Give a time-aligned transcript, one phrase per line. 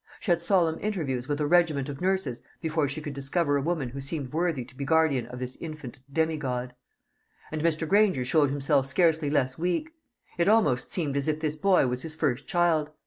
[0.19, 3.89] She had solemn interviews with a regiment of nurses before she could discover a woman
[3.89, 6.73] who seemed worthy to be guardian of this infant demigod.
[7.51, 7.87] And Mr.
[7.87, 9.93] Granger showed himself scarcely less weak.
[10.39, 12.89] It almost seemed as if this boy was his first child.